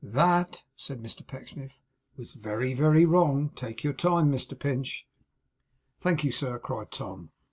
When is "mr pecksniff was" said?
0.99-2.31